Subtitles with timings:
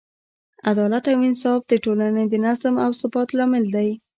[0.69, 3.89] عدالت او انصاف د ټولنې د نظم او ثبات لامل دی.